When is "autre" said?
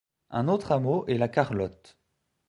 0.47-0.71